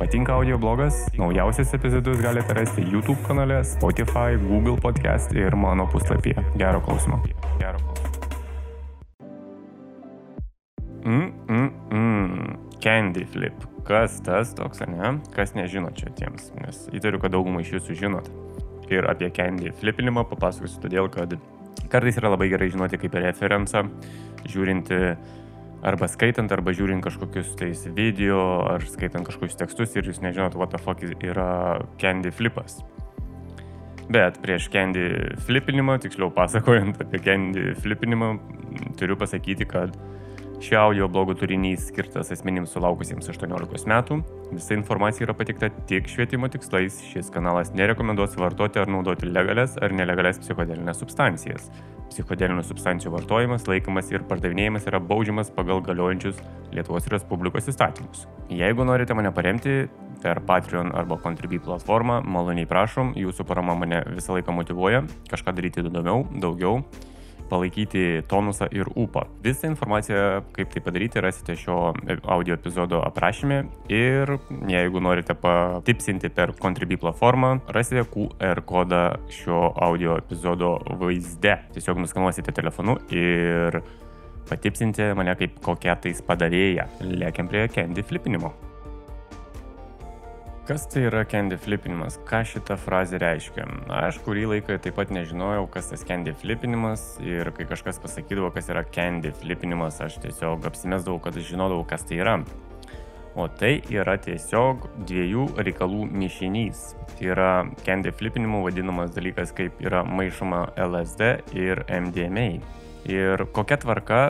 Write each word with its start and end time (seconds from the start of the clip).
Patinka 0.00 0.32
audio 0.32 0.56
blogas? 0.58 0.94
Naujausias 1.18 1.74
epizodus 1.74 2.20
galite 2.20 2.54
rasti 2.54 2.80
YouTube 2.80 3.20
kanale, 3.26 3.64
Spotify, 3.64 4.32
Google 4.48 4.80
podcast 4.80 5.32
ir 5.32 5.52
mano 5.56 5.84
puslapyje. 5.92 6.40
Gero 6.56 6.80
klausimo. 6.80 7.20
Gero 7.58 7.78
klausimo. 7.78 8.10
Mm, 11.04 11.32
mm, 11.48 11.70
mm. 11.92 12.56
Candy 12.80 13.26
flip. 13.26 13.52
Kas 13.84 14.22
tas 14.24 14.54
toks, 14.56 14.80
ne? 14.88 15.18
Kas 15.36 15.52
nežino 15.52 15.92
čia 15.92 16.08
tiems, 16.16 16.48
nes 16.56 16.80
įtariu, 16.96 17.20
kad 17.20 17.36
daugumai 17.36 17.60
iš 17.66 17.74
jūsų 17.76 17.98
žinot. 18.00 18.32
Ir 18.88 19.04
apie 19.04 19.28
candy 19.36 19.68
flipinimą 19.82 20.24
papasakosiu 20.32 20.80
todėl, 20.80 21.12
kad 21.12 21.36
kartais 21.92 22.16
yra 22.16 22.32
labai 22.32 22.48
gerai 22.48 22.70
žinoti 22.72 22.96
kaip 23.04 23.20
referencą, 23.20 23.84
žiūrinti 24.48 25.12
arba 25.86 26.08
skaitant, 26.10 26.52
arba 26.52 26.74
žiūrint 26.76 27.04
kažkokius 27.04 27.54
tais 27.58 27.84
video, 27.96 28.40
ar 28.68 28.84
skaitant 28.84 29.26
kažkokius 29.26 29.58
tekstus 29.60 29.96
ir 29.96 30.08
jūs 30.10 30.22
nežinot, 30.24 30.56
what 30.58 30.74
the 30.74 30.80
fuck 30.80 31.02
yra 31.04 31.80
candy 32.00 32.32
flipas. 32.34 32.80
Bet 34.10 34.40
prieš 34.42 34.66
candy 34.72 35.06
flipinimą, 35.46 36.00
tiksliau 36.02 36.32
pasakojant 36.34 36.98
apie 37.04 37.20
candy 37.22 37.74
flipinimą, 37.78 38.32
turiu 38.98 39.16
pasakyti, 39.18 39.68
kad 39.70 39.94
Šio 40.60 40.76
audio 40.80 41.06
blogo 41.08 41.32
turinys 41.34 41.86
skirtas 41.88 42.28
asmenims 42.34 42.74
sulaukusiems 42.74 43.30
18 43.32 43.86
metų. 43.88 44.18
Visa 44.52 44.74
informacija 44.76 45.24
yra 45.24 45.32
patikta 45.32 45.70
tik 45.88 46.08
švietimo 46.12 46.50
tikslais. 46.52 46.98
Šis 47.08 47.30
kanalas 47.32 47.70
nerekomenduos 47.72 48.34
vartoti 48.36 48.82
ar 48.82 48.90
naudoti 48.92 49.30
legales 49.32 49.78
ar 49.80 49.94
nelegales 49.96 50.36
psichodelinės 50.42 51.00
substancijas. 51.00 51.70
Psichodelinių 52.10 52.66
substancijų 52.68 53.14
vartojimas, 53.14 53.64
laikomas 53.72 54.12
ir 54.12 54.26
pardavinėjimas 54.28 54.84
yra 54.90 55.00
baudžiamas 55.00 55.48
pagal 55.56 55.80
galiojančius 55.86 56.42
Lietuvos 56.76 57.08
Respublikos 57.08 57.70
įstatymus. 57.72 58.26
Jeigu 58.52 58.84
norite 58.84 59.16
mane 59.16 59.32
paremti 59.32 59.86
per 60.20 60.42
Patreon 60.44 60.92
arba 60.92 61.16
Contribui 61.24 61.62
platformą, 61.64 62.20
maloniai 62.20 62.68
prašom, 62.68 63.14
jūsų 63.16 63.48
parama 63.48 63.78
mane 63.80 64.02
visą 64.12 64.36
laiką 64.36 64.52
motivuoja 64.52 65.06
kažką 65.32 65.56
daryti 65.56 65.80
įdomiau, 65.80 66.26
daugiau 66.36 66.82
palaikyti 67.50 68.22
tonusą 68.30 68.68
ir 68.74 68.88
ūpą. 68.94 69.26
Visą 69.44 69.70
informaciją, 69.72 70.24
kaip 70.56 70.72
tai 70.74 70.82
padaryti, 70.84 71.22
rasite 71.24 71.56
šio 71.58 71.78
audio 72.30 72.56
epizodo 72.56 73.02
aprašymė 73.06 73.60
ir 73.92 74.36
jeigu 74.70 75.02
norite 75.02 75.36
patipsinti 75.38 76.30
per 76.34 76.54
Contribui 76.60 77.00
platformą, 77.00 77.56
rasite 77.74 78.06
QR 78.10 78.62
kodą 78.66 79.04
šio 79.34 79.70
audio 79.76 80.18
epizodo 80.20 80.76
vaizde. 81.00 81.58
Tiesiog 81.74 82.02
nuskanuosite 82.04 82.54
telefonu 82.56 82.98
ir 83.14 83.82
patipsinti 84.50 85.12
mane 85.18 85.36
kaip 85.38 85.60
kokia 85.64 85.98
tais 86.02 86.22
padavėja. 86.26 86.88
Lėkiam 87.04 87.50
prie 87.50 87.68
Candy 87.74 88.06
flipinimo. 88.06 88.69
Kas 90.70 90.84
tai 90.86 91.00
yra 91.08 91.24
candy 91.26 91.56
flipinimas? 91.58 92.14
Ką 92.28 92.44
šita 92.46 92.76
frazė 92.78 93.18
reiškia? 93.18 93.64
Aš 93.90 94.20
kurį 94.22 94.44
laiką 94.52 94.76
taip 94.78 94.94
pat 95.00 95.10
nežinojau, 95.10 95.64
kas 95.66 95.88
tas 95.90 96.04
candy 96.06 96.30
flipinimas 96.30 97.16
ir 97.26 97.48
kai 97.56 97.64
kažkas 97.66 97.96
pasakydavo, 97.98 98.52
kas 98.54 98.68
yra 98.70 98.84
candy 98.86 99.32
flipinimas, 99.34 99.96
aš 99.98 100.20
tiesiog 100.22 100.68
apsimesdavau, 100.70 101.18
kad 101.24 101.34
aš 101.34 101.48
žinodavau, 101.48 101.82
kas 101.90 102.06
tai 102.06 102.20
yra. 102.22 102.36
O 103.34 103.48
tai 103.50 103.72
yra 103.90 104.14
tiesiog 104.22 104.86
dviejų 105.08 105.48
reikalų 105.58 106.04
mišinys. 106.22 106.84
Tai 107.16 107.32
yra 107.32 107.48
candy 107.82 108.12
flipinimu 108.14 108.62
vadinamas 108.68 109.10
dalykas, 109.16 109.50
kaip 109.58 109.82
yra 109.82 110.04
maišoma 110.06 110.68
LSD 110.86 111.32
ir 111.58 111.82
MDMA. 111.90 112.46
Ir 113.10 113.42
kokia 113.58 113.80
tvarka 113.82 114.20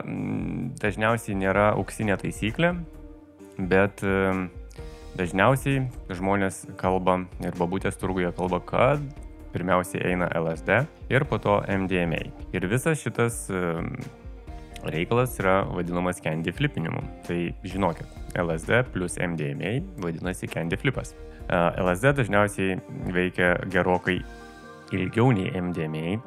dažniausiai 0.80 1.36
nėra 1.36 1.74
auksinė 1.74 2.16
taisyklė, 2.24 2.72
bet 3.60 4.00
Dažniausiai 5.18 5.82
žmonės 6.14 6.62
kalba 6.78 7.18
ir 7.42 7.56
babutės 7.58 7.98
turguje 7.98 8.30
kalba, 8.36 8.60
kad 8.62 9.02
pirmiausiai 9.50 10.12
eina 10.12 10.28
LSD 10.38 10.84
ir 11.10 11.26
po 11.26 11.40
to 11.42 11.58
MDMA. 11.66 12.22
Ir 12.54 12.66
visas 12.70 13.02
šitas 13.02 13.48
reikalas 14.86 15.34
yra 15.42 15.60
vadinamas 15.68 16.22
candy 16.22 16.52
flipinimu. 16.54 17.02
Tai 17.26 17.38
žinokit, 17.66 18.06
LSD 18.38 18.84
plus 18.94 19.18
MDMA 19.18 19.80
vadinasi 20.00 20.48
candy 20.48 20.78
flipas. 20.80 21.14
LSD 21.50 22.14
dažniausiai 22.20 22.78
veikia 23.10 23.56
gerokai 23.72 24.20
ilgiau 24.94 25.32
nei 25.34 25.50
MDMA 25.58 26.20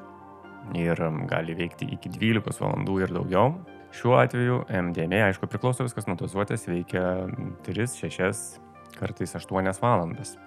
ir 0.80 1.00
gali 1.30 1.56
veikti 1.56 1.88
iki 1.96 2.12
12 2.12 2.59
valandų 2.59 3.00
ir 3.03 3.16
daugiau. 3.16 3.56
Šiuo 3.94 4.16
atveju 4.18 4.63
MDMA, 4.74 5.28
aišku, 5.30 5.46
priklauso 5.52 5.86
viskas 5.86 6.07
nuo 6.09 6.16
dozuotės, 6.18 6.66
veikia 6.66 7.28
3-6 7.68 8.63
kartais 9.00 9.36
8 9.36 9.81
valandas. 9.81 10.38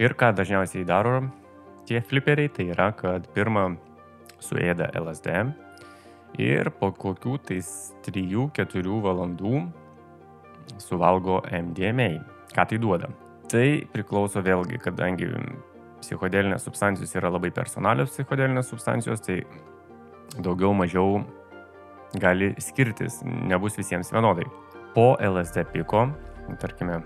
Ir 0.00 0.14
ką 0.16 0.32
dažniausiai 0.36 0.86
daro 0.88 1.22
tie 1.88 2.00
fliperiai, 2.00 2.48
tai 2.48 2.70
yra, 2.72 2.90
kad 2.96 3.26
pirmą 3.34 3.74
suėda 4.40 4.90
LSD 4.96 5.34
ir 6.40 6.70
po 6.78 6.92
kokių 6.94 7.38
tais 7.48 7.68
3-4 8.06 9.00
valandų 9.04 9.64
suvalgo 10.78 11.40
MDMA. 11.50 12.12
Ką 12.54 12.66
tai 12.70 12.78
duoda? 12.82 13.10
Tai 13.50 13.66
priklauso 13.92 14.42
vėlgi, 14.46 14.78
kadangi 14.82 15.28
psichodelinės 16.00 16.64
substancijos 16.64 17.12
yra 17.18 17.32
labai 17.34 17.50
personalios 17.54 18.14
psichodelinės 18.14 18.70
substancijos, 18.70 19.22
tai 19.26 19.42
daugiau 20.38 20.72
mažiau 20.76 21.20
gali 22.22 22.54
skirtis, 22.62 23.20
nebus 23.24 23.78
visiems 23.78 24.12
vienodai. 24.14 24.46
Po 24.94 25.14
LSD 25.22 25.66
piko, 25.74 26.08
tarkime, 26.62 27.00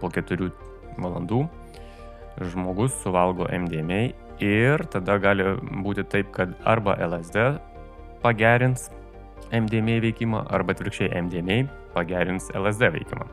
po 0.00 0.10
4 0.12 0.50
valandų 1.00 1.44
žmogus 2.40 2.92
suvalgo 3.02 3.48
MDMA 3.48 4.12
ir 4.44 4.84
tada 4.92 5.16
gali 5.18 5.44
būti 5.84 6.04
taip, 6.04 6.30
kad 6.34 6.52
arba 6.64 6.96
LSD 7.00 7.56
pagerins 8.22 8.90
MDMA 9.54 10.00
veikimą, 10.02 10.44
arba 10.50 10.74
atvirkščiai 10.74 11.12
MDMA 11.22 11.64
pagerins 11.94 12.50
LSD 12.54 12.90
veikimą. 12.98 13.28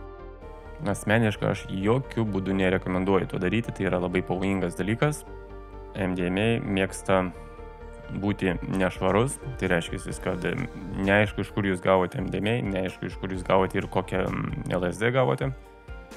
Asmeniškai 0.94 1.50
aš 1.50 1.64
jokių 1.72 2.26
būdų 2.28 2.56
nerekomenduoju 2.60 3.32
to 3.32 3.40
daryti, 3.40 3.72
tai 3.72 3.88
yra 3.88 4.02
labai 4.04 4.24
pavojingas 4.26 4.76
dalykas. 4.80 5.24
MDMA 5.96 6.60
mėgsta 6.64 7.22
būti 8.20 8.56
nešvarus, 8.68 9.38
tai 9.60 9.72
reiškia, 9.72 10.16
kad 10.24 10.44
neaišku, 11.00 11.44
iš 11.44 11.54
kur 11.56 11.66
jūs 11.66 11.82
gavote 11.84 12.20
MDMA, 12.22 12.60
neaišku, 12.68 13.08
iš 13.08 13.20
kur 13.22 13.32
jūs 13.34 13.46
gavote 13.48 13.80
ir 13.80 13.88
kokią 13.92 14.26
LSD 14.76 15.14
gavote 15.16 15.54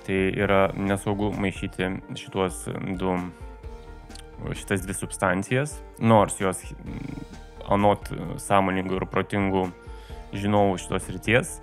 tai 0.07 0.21
yra 0.37 0.67
nesaugu 0.77 1.31
maišyti 1.41 1.89
šituos 2.19 2.67
du, 3.01 3.17
šitas 4.53 4.85
dvi 4.85 4.95
substancijas, 4.95 5.79
nors 5.99 6.41
jos 6.41 6.63
anot 7.73 8.11
sąmoningų 8.43 9.01
ir 9.01 9.09
protingų 9.11 9.65
žinovų 10.37 10.79
šitos 10.83 11.09
ryties, 11.15 11.57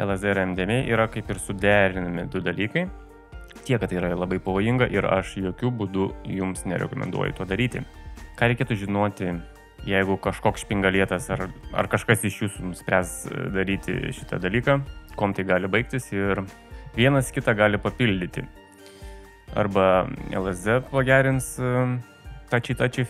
LSD 0.00 0.32
ir 0.32 0.40
MDMA 0.46 0.78
yra 0.88 1.08
kaip 1.12 1.30
ir 1.30 1.40
suderinami 1.40 2.26
du 2.32 2.40
dalykai. 2.40 2.86
Tiek, 3.62 3.78
kad 3.78 3.90
tai 3.90 3.98
yra 4.00 4.14
labai 4.16 4.38
pavojinga 4.42 4.88
ir 4.90 5.06
aš 5.06 5.36
jokių 5.42 5.70
būdų 5.82 6.06
jums 6.32 6.64
nerekomenduoju 6.66 7.36
to 7.36 7.46
daryti. 7.48 7.82
Ką 8.38 8.48
reikėtų 8.48 8.78
žinoti, 8.80 9.34
jeigu 9.86 10.16
kažkoks 10.22 10.64
špingalėtas 10.64 11.28
ar, 11.34 11.46
ar 11.76 11.88
kažkas 11.92 12.24
iš 12.24 12.40
jūsų 12.46 12.70
nuspręs 12.70 13.14
daryti 13.52 14.14
šitą 14.16 14.40
dalyką, 14.42 14.78
kom 15.20 15.36
tai 15.36 15.44
gali 15.48 15.68
baigtis 15.70 16.08
ir 16.14 16.40
vienas 16.96 17.32
kitą 17.32 17.54
gali 17.54 17.78
papildyti. 17.78 18.44
Arba 19.56 20.06
LSD 20.32 20.80
pagerins 20.90 21.58
tači 22.50 22.74
tači 22.74 23.04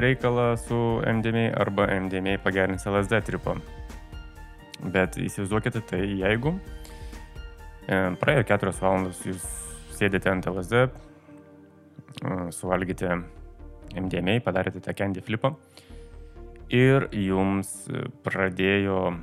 reikalą 0.00 0.56
su 0.56 1.00
MDMA, 1.06 1.50
arba 1.58 1.86
MDMA 2.00 2.38
pagerins 2.42 2.86
LSD 2.86 3.22
tripą. 3.26 3.56
Bet 4.92 5.16
įsivaizduokite 5.16 5.80
tai, 5.88 6.02
jeigu 6.20 6.52
e, 7.88 8.12
praėjo 8.20 8.44
4 8.50 8.74
valandos, 8.80 9.22
jūs 9.24 9.46
sėdite 9.96 10.30
ant 10.30 10.46
LSD, 10.46 10.82
e, 10.84 12.36
suvalgėte 12.52 13.14
MDMA, 13.96 14.38
padarėte 14.44 14.82
tą 14.84 14.94
candy 14.94 15.24
flipą 15.24 15.54
ir 16.68 17.08
jums 17.14 17.86
pradėjo 18.26 19.16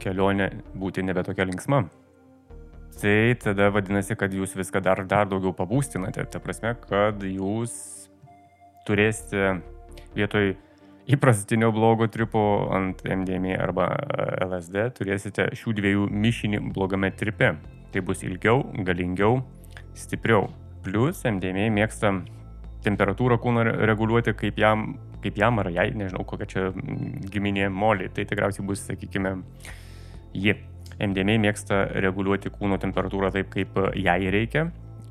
kelionė 0.00 0.50
būti 0.74 1.04
nebe 1.04 1.22
tokia 1.24 1.46
linksma 1.48 1.84
tai 2.98 3.34
tada 3.40 3.70
vadinasi, 3.74 4.16
kad 4.18 4.34
jūs 4.34 4.56
viską 4.58 4.82
dar, 4.84 5.04
dar 5.08 5.28
daugiau 5.30 5.54
pabūstinate. 5.56 6.26
Ta 6.32 6.40
prasme, 6.42 6.74
kad 6.88 7.22
jūs 7.24 7.76
turėsite 8.88 9.60
vietoj 10.16 10.54
įprastinio 11.10 11.70
blogo 11.74 12.06
tripo 12.12 12.42
ant 12.74 13.02
MDMA 13.04 13.56
arba 13.60 13.88
LSD, 14.46 14.90
turėsite 14.98 15.48
šių 15.58 15.76
dviejų 15.78 16.08
mišinį 16.10 16.62
blogame 16.74 17.12
tripe. 17.14 17.54
Tai 17.90 18.02
bus 18.06 18.22
ilgiau, 18.22 18.62
galingiau, 18.86 19.40
stipriau. 19.98 20.46
Plus 20.84 21.24
MDMA 21.26 21.66
mėgsta 21.74 22.12
temperatūrą 22.84 23.40
kūno 23.42 23.64
reguliuoti 23.90 24.34
kaip 24.38 24.60
jam, 24.60 24.94
kaip 25.24 25.38
jam 25.40 25.58
ar 25.60 25.68
jai, 25.74 25.90
nežinau 25.96 26.24
kokia 26.28 26.48
čia 26.48 26.66
giminė 27.32 27.68
molį. 27.74 28.12
Tai 28.14 28.24
tikriausiai 28.30 28.66
bus, 28.66 28.84
sakykime, 28.86 29.34
ji. 30.32 30.56
MDMA 31.00 31.38
mėgsta 31.40 31.86
reguliuoti 32.04 32.52
kūno 32.52 32.78
temperatūrą 32.82 33.32
taip, 33.34 33.50
kaip 33.54 33.78
jai 33.96 34.20
reikia. 34.32 34.68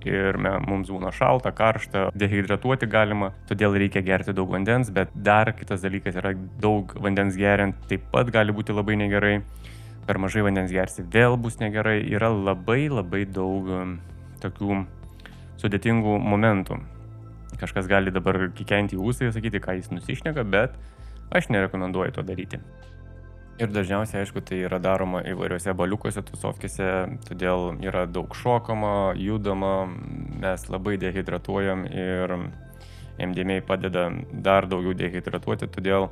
Ir 0.07 0.37
mums 0.39 0.87
būna 0.87 1.11
šalta, 1.11 1.51
karšta, 1.51 2.05
dehidratuoti 2.15 2.87
galima, 2.87 3.33
todėl 3.49 3.75
reikia 3.81 3.99
gerti 4.05 4.31
daug 4.31 4.47
vandens, 4.53 4.93
bet 4.95 5.11
dar 5.13 5.51
kitas 5.57 5.83
dalykas 5.83 6.15
yra 6.21 6.31
daug 6.61 6.93
vandens 7.03 7.35
geriant 7.35 7.75
taip 7.89 8.05
pat 8.13 8.31
gali 8.31 8.55
būti 8.55 8.75
labai 8.75 8.95
negerai. 9.01 9.41
Per 10.07 10.17
mažai 10.17 10.45
vandens 10.47 10.71
gersi 10.71 11.03
vėl 11.03 11.35
bus 11.37 11.59
negerai. 11.59 11.99
Yra 12.07 12.31
labai 12.31 12.87
labai 12.89 13.25
daug 13.27 13.67
um, 13.75 13.97
tokių 14.41 14.79
sudėtingų 15.59 16.15
momentų. 16.23 16.79
Kažkas 17.59 17.91
gali 17.91 18.13
dabar 18.15 18.47
kikenti 18.55 18.95
į 18.95 19.03
ūsą 19.03 19.27
ir 19.27 19.35
sakyti, 19.35 19.59
ką 19.59 19.75
jis 19.81 19.91
nusišneka, 19.91 20.47
bet 20.47 20.79
aš 21.35 21.51
nerekomenduoju 21.51 22.15
to 22.15 22.23
daryti. 22.23 22.61
Ir 23.59 23.67
dažniausiai, 23.75 24.21
aišku, 24.23 24.39
tai 24.47 24.61
yra 24.63 24.77
daroma 24.79 25.19
įvairiuose 25.27 25.73
baliukuose, 25.75 26.21
tusovkėse, 26.23 26.85
todėl 27.27 27.73
yra 27.83 28.05
daug 28.07 28.31
šokama, 28.31 29.17
judama, 29.19 29.73
mes 30.39 30.63
labai 30.71 30.93
dehidratuojam 31.01 31.83
ir 31.91 32.35
MDMA 33.19 33.59
padeda 33.67 34.05
dar 34.31 34.69
daugiau 34.71 34.95
dehidratuoti, 34.95 35.67
todėl 35.75 36.07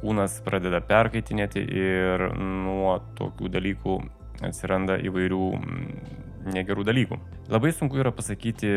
kūnas 0.00 0.40
pradeda 0.42 0.82
perkaitinėti 0.82 1.62
ir 1.62 2.26
nuo 2.42 2.96
tokių 3.14 3.52
dalykų 3.60 3.96
atsiranda 4.50 4.98
įvairių 5.06 5.46
negerų 6.50 6.88
dalykų. 6.90 7.20
Labai 7.54 7.70
sunku 7.78 8.02
yra 8.02 8.10
pasakyti, 8.10 8.72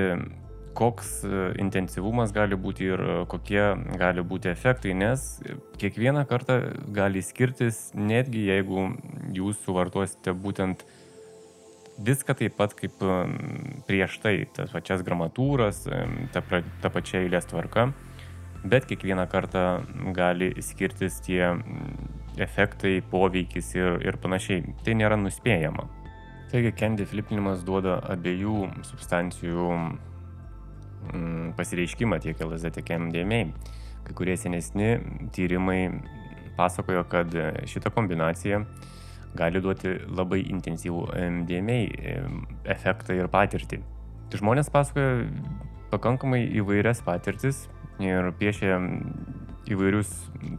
koks 0.75 1.24
e, 1.24 1.39
intensyvumas 1.62 2.33
gali 2.36 2.57
būti 2.60 2.89
ir 2.92 3.01
e, 3.01 3.16
kokie 3.31 3.63
gali 4.00 4.24
būti 4.27 4.51
efektai, 4.51 4.94
nes 4.98 5.24
kiekvieną 5.81 6.25
kartą 6.30 6.60
gali 6.95 7.24
skirtis, 7.25 7.89
netgi 7.95 8.45
jeigu 8.50 8.89
jūs 9.36 9.62
suvartosite 9.66 10.36
būtent 10.45 10.86
viską 12.06 12.36
taip 12.42 12.57
pat 12.60 12.75
kaip 12.77 13.04
e, 13.04 13.19
prieš 13.88 14.19
tai, 14.24 14.36
tas 14.56 14.74
pačias 14.75 15.04
gramatūras, 15.07 15.86
ta, 16.36 16.44
ta 16.83 16.92
pačia 16.94 17.24
eilės 17.24 17.48
tvarka, 17.51 17.89
bet 18.66 18.88
kiekvieną 18.89 19.27
kartą 19.31 19.66
gali 20.16 20.51
skirtis 20.63 21.22
tie 21.25 21.54
efektai, 22.42 22.98
poveikis 23.12 23.72
ir, 23.77 24.01
ir 24.04 24.18
panašiai. 24.19 24.75
Tai 24.83 24.98
nėra 25.00 25.16
nuspėjama. 25.19 25.88
Taigi, 26.51 26.74
candy 26.77 27.07
flipinimas 27.07 27.63
duoda 27.66 27.95
abiejų 28.12 28.68
substancijų 28.86 29.69
Mm, 31.13 31.54
pasireiškimą 31.57 32.19
tiek 32.24 32.42
LSD, 32.42 32.72
tiek 32.80 32.90
MDMA. 33.00 33.42
Kai 34.06 34.13
kurie 34.18 34.36
senesni 34.38 35.00
tyrimai 35.34 35.90
pasakojo, 36.57 37.04
kad 37.10 37.34
šita 37.68 37.90
kombinacija 37.90 38.62
gali 39.36 39.62
duoti 39.62 39.98
labai 40.07 40.42
intensyvų 40.48 41.07
MDMA 41.40 41.80
efektą 42.72 43.18
ir 43.18 43.30
patirtį. 43.31 43.81
Žmonės 44.36 44.72
pasakoja 44.72 45.28
pakankamai 45.92 46.44
įvairias 46.60 47.02
patirtis 47.06 47.66
ir 48.04 48.31
piešia 48.40 48.80
įvairius 49.72 50.12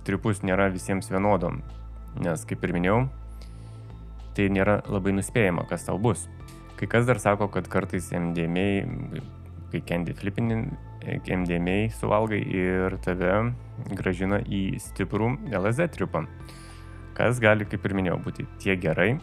tripus, 0.06 0.42
nėra 0.42 0.69
visiems 0.75 1.10
vienodom. 1.12 1.60
Nes, 2.20 2.44
kaip 2.49 2.64
ir 2.64 2.72
minėjau, 2.76 3.00
tai 4.37 4.49
nėra 4.52 4.81
labai 4.88 5.14
nuspėjama, 5.16 5.66
kas 5.69 5.87
tau 5.88 5.99
bus. 6.00 6.26
Kai 6.76 6.88
kas 6.92 7.06
dar 7.08 7.20
sako, 7.20 7.49
kad 7.52 7.69
kartais 7.72 8.10
MDMA 8.12 8.66
kai 9.72 9.82
candy 9.86 10.14
flipini 10.16 10.62
MDMA 11.06 11.90
suvalgai 11.94 12.40
ir 12.42 12.96
tave 13.04 13.32
gražina 13.98 14.40
į 14.42 14.78
stiprų 14.82 15.32
LSD 15.54 15.88
tripą. 15.94 16.24
Kas 17.16 17.40
gali, 17.40 17.64
kaip 17.68 17.84
ir 17.86 17.94
minėjau, 17.96 18.18
būti 18.24 18.44
tiek 18.60 18.80
gerai, 18.82 19.16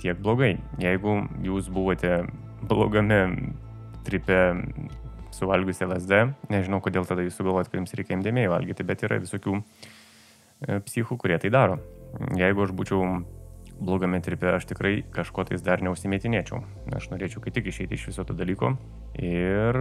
tiek 0.00 0.18
blogai. 0.22 0.54
Jeigu 0.80 1.18
jūs 1.44 1.68
buvote 1.72 2.22
blogame 2.62 3.20
tripe 4.06 4.38
suvalgius 5.34 5.82
LSD, 5.84 6.22
nežinau, 6.52 6.80
kodėl 6.84 7.06
tada 7.08 7.24
jūs 7.24 7.36
sugalvojat, 7.38 7.70
kad 7.70 7.80
jums 7.80 7.94
reikia 7.96 8.16
MDMA 8.18 8.48
valgyti, 8.52 8.86
bet 8.86 9.04
yra 9.06 9.20
visokių 9.22 9.58
e, 9.60 10.80
psichų, 10.86 11.18
kurie 11.20 11.38
tai 11.42 11.52
daro. 11.54 11.78
Jeigu 12.38 12.64
aš 12.64 12.74
būčiau 12.76 13.20
blogame 13.80 14.20
tripe 14.20 14.48
aš 14.52 14.68
tikrai 14.70 15.00
kažko 15.14 15.46
tais 15.48 15.64
dar 15.64 15.82
neusimetinėčiau. 15.84 16.62
Aš 16.96 17.10
norėčiau 17.12 17.42
kaip 17.44 17.56
tik 17.56 17.70
išeiti 17.72 17.96
iš 17.96 18.10
viso 18.12 18.24
to 18.28 18.36
dalyko 18.36 18.74
ir 19.18 19.80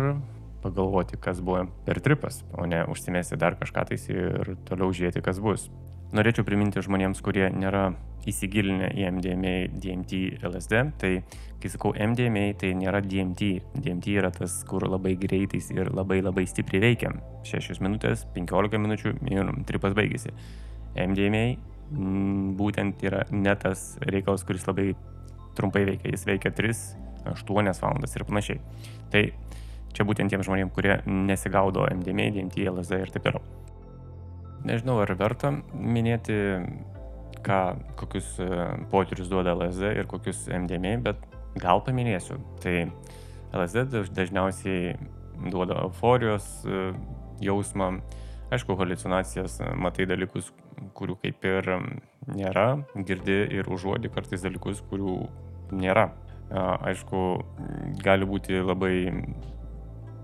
pagalvoti, 0.63 1.19
kas 1.21 1.39
buvo 1.43 1.65
per 1.85 2.01
tripas, 2.03 2.43
o 2.57 2.65
ne 2.67 2.83
užsimesti 2.91 3.39
dar 3.39 3.55
kažką 3.59 3.85
tais 3.91 4.09
ir 4.11 4.55
toliau 4.67 4.91
žiūrėti, 4.91 5.23
kas 5.23 5.39
bus. 5.43 5.69
Norėčiau 6.15 6.43
priminti 6.47 6.81
žmonėms, 6.81 7.19
kurie 7.21 7.51
nėra 7.53 7.91
įsigilinę 8.27 8.89
į 8.97 9.05
MDMA, 9.13 9.53
DMT, 9.79 10.41
LSD, 10.41 10.81
tai 10.99 11.11
kai 11.61 11.71
sakau 11.71 11.93
MDMA, 11.93 12.47
tai 12.59 12.73
nėra 12.77 13.01
DMT. 13.05 13.49
DMT 13.77 14.15
yra 14.17 14.31
tas, 14.33 14.57
kur 14.67 14.87
labai 14.89 15.13
greitais 15.21 15.69
ir 15.75 15.91
labai 15.93 16.19
labai 16.25 16.47
stipriai 16.49 16.81
veikia. 16.89 17.13
6 17.47 17.83
minutės, 17.85 18.25
15 18.35 18.81
minučių 18.81 19.15
ir 19.29 19.53
tripas 19.69 19.95
baigėsi. 19.97 20.33
MDMA 20.97 21.45
būtent 21.89 23.03
yra 23.05 23.23
ne 23.31 23.53
tas 23.57 23.97
reikalas, 24.05 24.45
kuris 24.45 24.67
labai 24.69 24.91
trumpai 25.57 25.85
veikia, 25.87 26.13
jis 26.13 26.25
veikia 26.29 26.51
3-8 26.55 27.81
valandas 27.81 28.15
ir 28.15 28.25
panašiai. 28.27 28.59
Tai 29.13 29.23
čia 29.95 30.05
būtent 30.07 30.31
tiem 30.31 30.43
žmonėm, 30.45 30.69
kurie 30.73 30.99
nesigaudo 31.05 31.87
MDMA, 31.89 32.29
DMT, 32.35 32.67
LSD 32.71 33.01
ir 33.03 33.13
taip 33.13 33.25
toliau. 33.25 33.43
Nežinau, 34.67 34.99
ar 35.01 35.13
verta 35.17 35.53
minėti, 35.73 36.35
ką, 37.45 37.59
kokius 37.99 38.33
e, 38.43 38.49
potyrius 38.91 39.31
duoda 39.31 39.55
LSD 39.55 39.93
ir 40.01 40.09
kokius 40.11 40.45
MDMA, 40.51 40.97
bet 41.05 41.23
gal 41.59 41.81
paminėsiu. 41.85 42.37
Tai 42.63 42.75
LSD 43.55 44.03
dažniausiai 44.15 44.93
duoda 45.49 45.79
euforijos 45.85 46.49
e, 46.67 46.89
jausmą, 47.43 47.93
aišku, 48.51 48.75
halucinacijas, 48.79 49.59
matai 49.79 50.09
dalykus, 50.09 50.51
kurių 50.97 51.15
kaip 51.23 51.45
ir 51.47 51.69
nėra, 52.29 52.67
girdi 53.07 53.37
ir 53.59 53.69
užuodi 53.71 54.11
kartais 54.13 54.43
dalykus, 54.45 54.83
kurių 54.89 55.15
nėra. 55.75 56.09
Aišku, 56.49 57.23
gali 58.01 58.25
būti 58.25 58.57
labai 58.63 58.93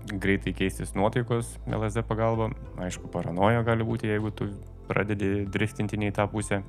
greitai 0.06 0.52
keistis 0.54 0.94
nuotaikos 0.94 1.56
LSD 1.66 2.02
pagalba, 2.06 2.50
aišku, 2.82 3.10
paranoja 3.10 3.62
gali 3.66 3.86
būti, 3.86 4.10
jeigu 4.10 4.30
tu 4.34 4.48
pradedi 4.86 5.46
driftinti 5.50 5.98
į 5.98 6.12
tą 6.14 6.26
pusę, 6.30 6.62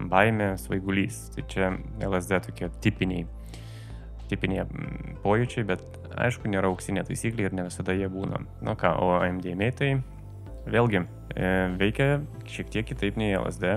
baimė, 0.00 0.54
svaigulys. 0.60 1.26
Tai 1.34 1.44
čia 1.52 1.70
LSD 2.04 2.40
tokie 2.48 2.70
tipiniai, 2.84 3.26
tipiniai 4.30 4.66
pojūčiai, 5.24 5.66
bet 5.68 5.84
aišku, 6.16 6.48
nėra 6.52 6.72
auksinė 6.72 7.04
taisyklė 7.08 7.48
ir 7.48 7.56
ne 7.56 7.66
visada 7.68 7.96
jie 7.96 8.08
būna. 8.12 8.42
Na 8.64 8.76
ką, 8.78 8.92
o 9.00 9.20
MDMA 9.24 9.72
tai 9.76 9.90
vėlgi 10.70 11.02
e, 11.02 11.50
veikia 11.80 12.08
šiek 12.50 12.72
tiek 12.72 12.88
kitaip 12.88 13.18
nei 13.20 13.36
LSD. 13.38 13.76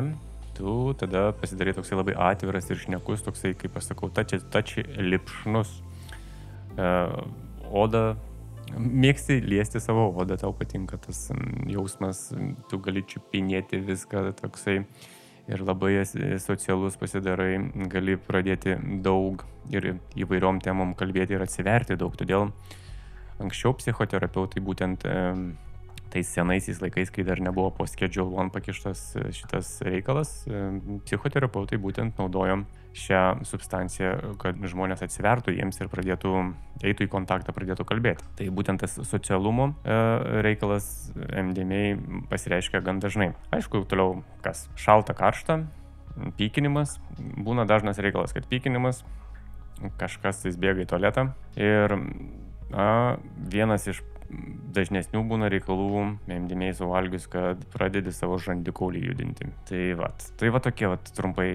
Tu 0.59 0.71
tada 0.99 1.29
pasidarai 1.39 1.73
toksai 1.77 1.99
labai 2.01 2.15
atviras 2.19 2.67
ir 2.67 2.81
šnekus, 2.81 3.23
toksai, 3.23 3.53
kaip 3.59 3.77
aš 3.79 3.93
sakau, 3.93 4.09
tačiai 4.11 4.41
tači 4.51 4.83
lipšnus. 4.99 5.77
E, 6.75 6.89
oda, 7.69 8.03
mėgsti 8.75 9.39
liesti 9.45 9.81
savo 9.83 10.09
odą, 10.19 10.37
tau 10.41 10.51
patinka 10.55 10.99
tas 11.01 11.29
jausmas, 11.69 12.27
tu 12.69 12.81
gali 12.83 13.05
čiupinėti 13.07 13.79
viską, 13.87 14.27
toksai 14.41 14.81
ir 15.49 15.63
labai 15.65 16.03
socialus 16.41 16.99
pasidarai, 16.99 17.55
gali 17.89 18.17
pradėti 18.21 18.75
daug 19.05 19.45
ir 19.73 19.95
įvairiom 20.19 20.61
temom 20.65 20.93
kalbėti 20.97 21.37
ir 21.37 21.45
atsiverti 21.45 21.97
daug. 21.97 22.13
Todėl 22.19 22.51
anksčiau 23.41 23.73
psichoterapeutai 23.79 24.61
būtent 24.61 25.07
tais 26.09 26.27
senaisiais 26.27 26.81
laikais, 26.81 27.11
kai 27.13 27.23
dar 27.27 27.39
nebuvo 27.43 27.71
po 27.75 27.87
Schedule 27.87 28.33
One 28.35 28.51
pakištas 28.53 29.03
e, 29.15 29.29
šitas 29.35 29.79
reikalas, 29.85 30.43
e, 30.49 30.65
psichoterapeutai 31.05 31.79
būtent 31.81 32.19
naudojom 32.19 32.65
šią 32.99 33.21
substanciją, 33.45 34.35
kad 34.41 34.57
žmonės 34.65 35.03
atsivertų 35.05 35.53
jiems 35.53 35.77
ir 35.79 35.91
pradėtų, 35.91 36.33
eitų 36.81 37.05
į 37.05 37.11
kontaktą, 37.13 37.53
pradėtų 37.53 37.85
kalbėti. 37.87 38.25
Tai 38.39 38.49
būtent 38.55 38.81
tas 38.81 38.97
socialumo 39.07 39.71
e, 39.83 39.99
reikalas 40.45 41.11
MDMA 41.15 42.25
pasireiškia 42.31 42.81
gan 42.85 43.01
dažnai. 43.03 43.31
Aišku, 43.55 43.85
toliau 43.89 44.23
kas? 44.45 44.65
Šalta, 44.79 45.13
karšta, 45.17 45.61
pykinimas. 46.39 46.97
Būna 47.17 47.67
dažnas 47.69 48.01
reikalas, 48.01 48.33
kad 48.35 48.49
pykinimas, 48.49 49.03
kažkas 50.01 50.43
tais 50.43 50.57
bėga 50.59 50.83
į 50.83 50.89
tualetą. 50.89 51.29
Ir 51.59 51.95
a, 52.73 53.17
vienas 53.53 53.87
iš 53.91 54.01
dažnesnių 54.75 55.23
būna 55.29 55.49
reikalų 55.51 56.05
MDMA 56.29 56.71
suvalgius, 56.77 57.25
kad 57.31 57.61
pradedi 57.73 58.13
savo 58.13 58.37
žandikaulį 58.41 59.01
judinti. 59.09 59.49
Tai 59.69 59.81
va, 59.99 60.11
tai 60.39 60.51
va 60.53 60.61
tokie 60.63 60.89
va 60.91 60.99
trumpai 61.09 61.49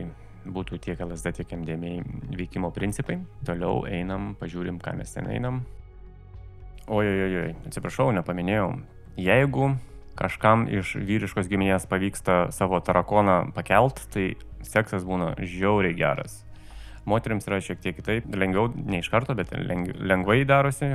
būtų 0.45 0.81
tiek 0.83 1.01
LSD, 1.01 1.39
tiek 1.39 1.55
MDMA 1.57 2.03
veikimo 2.37 2.71
principai. 2.75 3.21
Toliau 3.47 3.85
einam, 3.89 4.35
pažiūrim, 4.41 4.81
ką 4.83 4.97
mes 4.99 5.15
ten 5.15 5.31
einam. 5.31 5.63
Ojojojoj, 6.91 7.55
atsiprašau, 7.71 8.11
nepaminėjau. 8.13 8.75
Jeigu 9.17 9.71
kažkam 10.19 10.67
iš 10.71 10.95
vyriškos 11.01 11.49
giminės 11.51 11.89
pavyksta 11.91 12.51
savo 12.55 12.81
tarakoną 12.85 13.55
pakelt, 13.57 14.03
tai 14.13 14.35
seksas 14.67 15.07
būna 15.07 15.33
žiauriai 15.41 15.97
geras. 15.97 16.43
Moteriams 17.09 17.47
yra 17.49 17.61
šiek 17.61 17.81
tiek 17.85 17.97
kitaip, 17.99 18.29
lengviau, 18.33 18.71
ne 18.75 19.01
iš 19.03 19.11
karto, 19.13 19.37
bet 19.37 19.53
lengvai 19.53 20.43
darosi. 20.49 20.91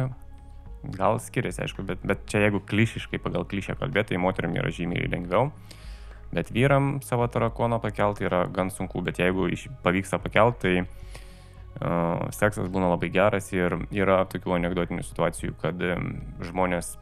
Gal 0.84 1.20
skiriasi, 1.20 1.66
aišku, 1.66 1.84
bet, 1.84 2.04
bet 2.08 2.24
čia 2.32 2.46
jeigu 2.46 2.62
klišiškai 2.64 3.20
pagal 3.20 3.44
klišę 3.50 3.76
kalbėti, 3.80 4.14
tai 4.14 4.22
moteriam 4.24 4.56
yra 4.56 4.72
žymiai 4.72 5.10
lengviau. 5.12 5.50
Bet 6.32 6.52
vyram 6.54 7.00
savo 7.04 7.28
tarakoną 7.28 7.82
pakelti 7.84 8.28
yra 8.30 8.46
gan 8.54 8.70
sunku, 8.72 9.02
bet 9.04 9.20
jeigu 9.20 9.50
pavyksta 9.84 10.22
pakelti, 10.22 10.60
tai 10.62 10.76
uh, 10.86 12.30
seksas 12.36 12.70
būna 12.72 12.94
labai 12.94 13.10
geras 13.12 13.52
ir 13.52 13.76
yra 13.92 14.22
tokių 14.30 14.56
anegdotinių 14.60 15.04
situacijų, 15.04 15.58
kad 15.60 15.82
um, 15.84 16.12
žmonės 16.46 16.96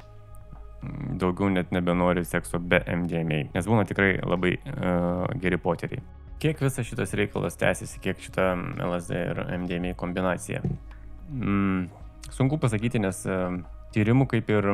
daugiau 1.18 1.50
net 1.50 1.74
nebenori 1.74 2.24
sekso 2.26 2.60
be 2.60 2.80
MDMA, 2.86 3.48
nes 3.54 3.68
būna 3.68 3.86
tikrai 3.90 4.16
labai 4.24 4.56
uh, 4.58 5.26
geri 5.42 5.60
poteriai. 5.62 6.02
Kiek 6.42 6.60
visas 6.62 6.86
šitas 6.86 7.16
reikalas 7.18 7.58
tęsiasi, 7.58 8.00
kiek 8.02 8.20
šita 8.22 8.52
LSD 8.86 9.22
ir 9.32 9.40
MDMA 9.58 9.96
kombinacija? 9.98 10.62
Mm, 11.34 11.88
sunku 12.34 12.60
pasakyti, 12.62 13.02
nes 13.04 13.24
tyrimų 13.96 14.28
kaip 14.32 14.50
ir 14.52 14.68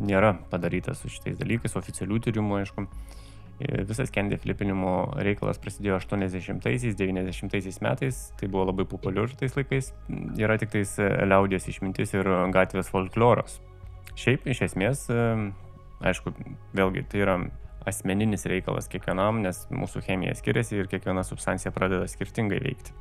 nėra 0.00 0.34
padaryta 0.50 0.94
su 0.98 1.10
šitais 1.12 1.38
dalykais, 1.38 1.76
oficialių 1.78 2.20
tyrimų, 2.26 2.62
aišku. 2.62 2.86
Visas 3.86 4.10
candy 4.10 4.34
flipinimo 4.42 5.14
reikalas 5.22 5.60
prasidėjo 5.62 6.00
80-90 6.00 7.84
metais, 7.86 8.16
tai 8.40 8.48
buvo 8.50 8.64
labai 8.72 8.82
populiaru 8.90 9.36
tais 9.38 9.54
laikais, 9.54 9.92
yra 10.42 10.56
tik 10.58 10.72
tais 10.72 10.96
liaudės 10.98 11.68
išmintis 11.70 12.16
ir 12.16 12.26
gatvės 12.54 12.90
folkloras. 12.90 13.60
Šiaip 14.18 14.48
iš 14.50 14.64
esmės, 14.66 15.06
aišku, 16.02 16.34
vėlgi 16.74 17.06
tai 17.12 17.22
yra 17.22 17.36
asmeninis 17.86 18.46
reikalas 18.50 18.90
kiekvienam, 18.90 19.38
nes 19.44 19.62
mūsų 19.70 20.02
chemija 20.08 20.34
skiriasi 20.34 20.80
ir 20.80 20.90
kiekviena 20.90 21.22
substancija 21.22 21.70
pradeda 21.74 22.10
skirtingai 22.10 22.58
veikti. 22.64 22.94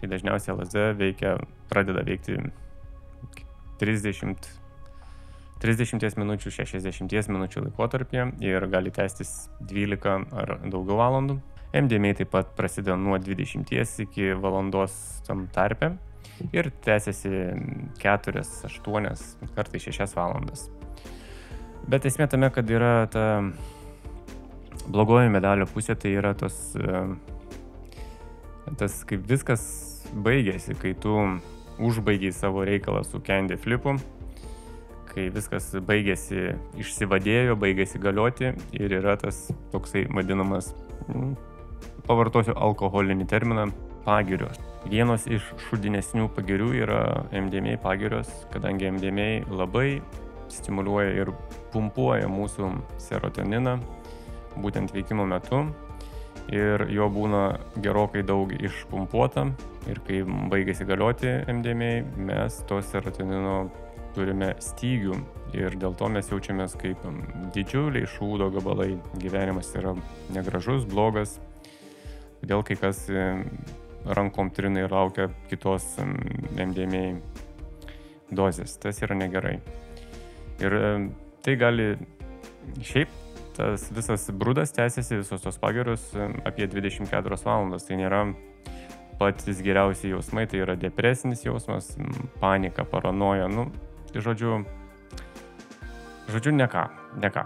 Tai 0.00 0.08
dažniausiai 0.14 0.54
LSD 0.56 0.84
veikia, 0.96 1.36
pradeda 1.68 2.06
veikti 2.06 2.38
30, 3.80 4.50
30 5.64 6.18
minučių, 6.20 6.52
60 6.52 7.32
minučių 7.32 7.64
laikotarpį 7.68 8.26
ir 8.44 8.68
gali 8.72 8.92
tęstis 8.92 9.48
12 9.72 10.28
ar 10.36 10.58
daugiau 10.66 11.00
valandų. 11.00 11.40
MDMA 11.76 12.14
taip 12.18 12.32
pat 12.32 12.54
prasideda 12.58 12.96
nuo 12.98 13.18
20 13.22 13.70
iki 14.04 14.32
valandos 14.34 14.94
tam 15.26 15.46
tarpe 15.54 15.92
ir 16.52 16.70
tęsiasi 16.84 17.30
4, 18.00 18.42
8, 18.66 19.10
kartais 19.54 19.86
6 19.86 20.16
valandas. 20.16 20.66
Bet 21.90 22.06
esmė 22.08 22.26
tame, 22.30 22.50
kad 22.54 22.68
yra 22.70 23.06
ta 23.10 23.24
blogoji 24.90 25.30
medalio 25.32 25.66
pusė 25.70 25.96
tai 25.98 26.12
yra 26.18 26.32
tos, 26.38 26.56
e, 26.76 27.02
tas 28.80 29.00
kaip 29.08 29.24
viskas 29.28 29.62
baigėsi, 30.14 30.76
kai 30.80 30.94
tu 30.98 31.16
užbaigiai 31.80 32.32
savo 32.32 32.64
reikalą 32.64 33.02
su 33.04 33.20
Candy 33.26 33.56
Flipu, 33.56 33.96
kai 35.10 35.28
viskas 35.34 35.72
baigėsi, 35.86 36.54
išsivadėjo, 36.78 37.56
baigėsi 37.58 38.00
galioti 38.02 38.52
ir 38.78 38.96
yra 39.00 39.16
tas 39.20 39.48
toksai 39.72 40.04
vadinamas, 40.14 40.72
nu, 41.10 41.32
pavartosiu 42.06 42.54
alkoholinį 42.56 43.26
terminą, 43.30 43.70
pagirios. 44.04 44.58
Vienos 44.88 45.26
iš 45.28 45.44
šudinesnių 45.66 46.30
pagirių 46.36 46.70
yra 46.84 47.00
MDMA 47.36 47.76
pagirios, 47.82 48.30
kadangi 48.54 48.88
MDMA 48.94 49.28
labai 49.50 50.00
stimuliuoja 50.50 51.12
ir 51.20 51.34
pumpuoja 51.74 52.30
mūsų 52.30 52.70
serotoniną, 53.02 53.76
būtent 54.58 54.94
veikimo 54.94 55.26
metu 55.28 55.66
ir 56.50 56.86
jo 56.90 57.06
būna 57.12 57.44
gerokai 57.82 58.22
daug 58.26 58.52
išpumpuota 58.52 59.46
ir 59.90 60.00
kai 60.06 60.22
baigėsi 60.50 60.86
galioti 60.88 61.30
MDMA, 61.50 61.92
mes 62.18 62.58
to 62.68 62.80
serotonino 62.82 63.70
turime 64.14 64.54
stygių 64.62 65.18
ir 65.54 65.76
dėl 65.78 65.94
to 65.98 66.08
mes 66.10 66.30
jaučiamės 66.30 66.74
kaip 66.78 67.02
didžiuliai 67.54 68.08
šūdo 68.10 68.50
gabalai. 68.56 68.92
Gyvenimas 69.22 69.70
yra 69.78 69.94
negražus, 70.34 70.86
blogas, 70.90 71.38
todėl 72.42 72.64
kai 72.66 72.78
kas 72.80 73.04
rankom 74.06 74.50
trinai 74.54 74.86
laukia 74.90 75.28
kitos 75.50 75.86
MDMA 76.00 77.04
dozės. 78.34 78.76
Tas 78.82 79.02
yra 79.04 79.18
negerai. 79.18 79.58
Ir 80.60 80.76
tai 81.44 81.56
gali 81.60 81.92
šiaip 82.84 83.29
tas 83.56 83.88
visas 83.94 84.28
brudas 84.32 84.72
tęsiasi, 84.76 85.20
visos 85.22 85.42
tos 85.44 85.58
pagirios 85.60 86.10
apie 86.44 86.68
24 86.70 87.40
valandas. 87.44 87.86
Tai 87.88 88.00
nėra 88.00 88.24
patys 89.20 89.60
geriausi 89.64 90.14
jausmai, 90.14 90.46
tai 90.48 90.62
yra 90.64 90.76
depresinis 90.80 91.44
jausmas, 91.44 91.92
panika, 92.40 92.86
paranoja, 92.88 93.50
nu, 93.52 93.66
tai 94.12 94.22
žodžiu, 94.24 94.62
žodžiu, 96.32 96.54
ne 96.56 96.68
ką, 96.70 96.86
ne 97.20 97.30
ką. 97.34 97.44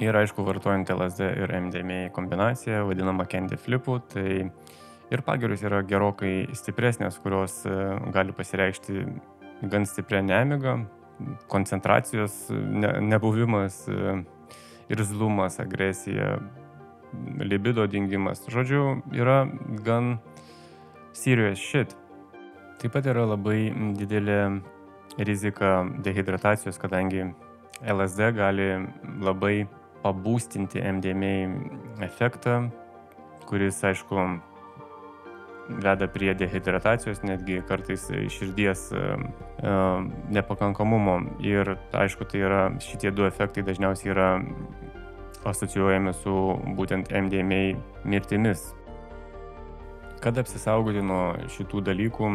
Ir 0.00 0.16
aišku, 0.16 0.44
vartojant 0.44 0.88
LSD 0.92 1.28
ir 1.42 1.52
MDMA 1.56 2.00
kombinaciją, 2.16 2.84
vadinama 2.88 3.24
candy 3.28 3.56
flipu, 3.60 3.98
tai 4.12 4.46
ir 5.12 5.22
pagirius 5.24 5.64
yra 5.64 5.82
gerokai 5.86 6.48
stipresnės, 6.56 7.20
kurios 7.24 7.62
e, 7.68 7.76
gali 8.12 8.34
pasireikšti 8.36 9.04
gan 9.72 9.86
stiprią 9.88 10.20
nemigą, 10.26 10.78
koncentracijos 11.52 12.46
ne, 12.52 12.92
nebuvimas, 13.08 13.84
e, 13.88 14.18
irzlumas, 14.88 15.60
agresija, 15.60 16.38
libido 17.38 17.86
dingimas. 17.86 18.42
Žodžiu, 18.48 19.02
yra 19.12 19.46
gan 19.84 20.18
serious 21.12 21.58
shit. 21.58 21.96
Taip 22.80 22.92
pat 22.92 23.06
yra 23.08 23.24
labai 23.26 23.70
didelė 23.96 24.40
rizika 25.18 25.86
dehidratacijos, 26.04 26.78
kadangi 26.78 27.30
LSD 27.80 28.32
gali 28.36 28.68
labai 29.24 29.66
pabūstinti 30.04 30.82
MDMA 30.84 32.04
efektą, 32.04 32.66
kuris, 33.48 33.80
aišku, 33.84 34.26
veda 35.68 36.06
prie 36.08 36.34
dehidratacijos, 36.34 37.22
netgi 37.26 37.60
kartais 37.68 38.06
širdies 38.30 38.88
nepakankamumo. 40.30 41.18
Ir 41.42 41.76
aišku, 41.92 42.26
tai 42.30 42.44
yra 42.46 42.62
šitie 42.82 43.10
du 43.10 43.26
efektai 43.26 43.64
dažniausiai 43.66 44.12
yra 44.14 44.28
asocijuojami 45.46 46.12
su 46.22 46.34
būtent 46.78 47.12
MDMA 47.14 47.78
mirtimis. 48.04 48.72
Kad 50.22 50.38
apsisaugoti 50.40 51.02
nuo 51.04 51.36
šitų 51.52 51.82
dalykų, 51.86 52.30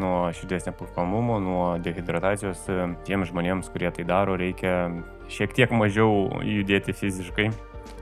nuo 0.00 0.16
širdies 0.34 0.68
nepakankamumo, 0.70 1.38
nuo 1.42 1.64
dehidratacijos, 1.82 2.64
tiems 3.06 3.30
žmonėms, 3.32 3.68
kurie 3.72 3.90
tai 3.94 4.06
daro, 4.08 4.36
reikia 4.38 4.88
šiek 5.32 5.52
tiek 5.56 5.74
mažiau 5.74 6.40
judėti 6.46 6.94
fiziškai, 6.96 7.50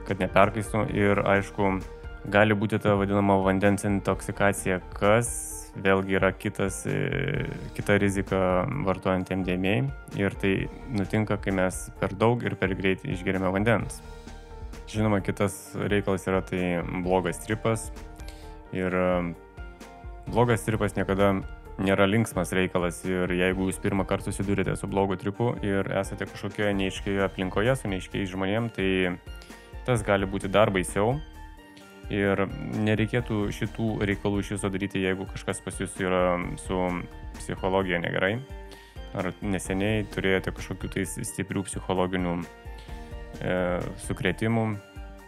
kad 0.07 0.21
neperkaistų 0.21 0.85
ir 0.93 1.21
aišku, 1.25 1.75
gali 2.31 2.55
būti 2.57 2.79
ta 2.81 2.95
vadinama 2.99 3.37
vandens 3.45 3.85
intoksikacija, 3.87 4.79
kas 4.95 5.29
vėlgi 5.75 6.15
yra 6.17 6.31
kitas, 6.31 6.83
e, 6.87 7.45
kita 7.75 7.97
rizika 7.99 8.39
vartojant 8.87 9.31
MDMA 9.35 9.75
ir 10.19 10.35
tai 10.39 10.53
nutinka, 10.95 11.37
kai 11.41 11.53
mes 11.55 11.89
per 11.99 12.15
daug 12.15 12.43
ir 12.43 12.55
per 12.55 12.73
greit 12.75 13.03
išgeriame 13.03 13.51
vandens. 13.51 14.01
Žinoma, 14.91 15.19
kitas 15.25 15.75
reikalas 15.75 16.27
yra 16.29 16.41
tai 16.45 16.79
blogas 17.03 17.41
tripas 17.43 17.89
ir 18.73 18.93
e, 18.93 19.35
blogas 20.31 20.65
tripas 20.65 20.95
niekada 20.95 21.35
nėra 21.75 22.07
linksmas 22.07 22.53
reikalas 22.55 23.01
ir 23.03 23.31
jeigu 23.35 23.67
jūs 23.67 23.81
pirmą 23.83 24.05
kartą 24.07 24.31
susidurite 24.31 24.77
su 24.79 24.87
blogu 24.87 25.17
tripu 25.19 25.51
ir 25.65 25.89
esate 25.99 26.27
kažkokioje 26.29 26.71
neiškioje 26.79 27.25
aplinkoje 27.25 27.75
su 27.75 27.91
neiškiais 27.91 28.31
žmonėm, 28.31 28.71
tai 28.71 29.17
tas 29.85 30.03
gali 30.05 30.29
būti 30.29 30.47
dar 30.51 30.71
baisiau 30.71 31.17
Ir 32.13 32.43
nereikėtų 32.85 33.47
šitų 33.55 33.87
reikalų 34.05 34.43
iš 34.43 34.51
viso 34.55 34.69
daryti, 34.69 35.01
jeigu 35.01 35.25
kažkas 35.31 35.61
pas 35.65 35.79
jūs 35.81 35.95
yra 36.03 36.37
su 36.61 36.77
psichologija 37.39 37.97
negerai. 38.03 38.35
Ar 39.15 39.31
neseniai 39.41 40.03
turėjote 40.13 40.53
kažkokių 40.53 40.91
tai 40.93 41.05
stiprių 41.07 41.63
psichologinių 41.65 42.35
e, 43.41 43.55
sukretimų. 44.05 44.67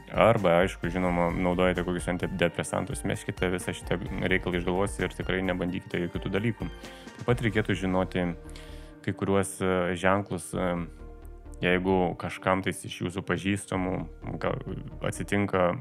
Arba, 0.07 0.61
aišku, 0.61 0.87
žinoma, 0.91 1.27
naudojate 1.35 1.83
kokius 1.83 2.05
antidepresantus, 2.13 3.01
meškite 3.03 3.49
visą 3.51 3.73
šitą 3.75 3.97
reikalą 4.31 4.61
iš 4.61 4.67
galvos 4.67 4.93
ir 5.01 5.11
tikrai 5.11 5.41
nebandykite 5.43 5.99
jokių 6.05 6.21
tų 6.23 6.31
dalykų. 6.37 6.67
Taip 7.17 7.25
pat 7.27 7.43
reikėtų 7.43 7.75
žinoti 7.81 8.23
kai 9.03 9.15
kuriuos 9.17 9.57
e, 9.63 9.73
ženklus, 9.99 10.51
e, 10.53 10.69
Jeigu 11.63 12.13
kažkam 12.21 12.61
tais 12.61 12.83
iš 12.85 12.99
jūsų 13.01 13.23
pažįstamų 13.25 13.93
atsitinka 15.07 15.71